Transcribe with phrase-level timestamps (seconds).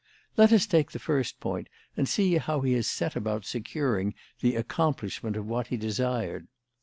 [0.35, 4.55] Let us take the first point and see how he has set about securing the
[4.55, 6.47] accomplishment of what he desired.